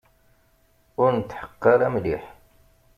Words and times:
Ur 1.03 1.09
netḥeqqeq 1.13 1.63
ara 1.73 1.87
mliḥ. 1.93 2.23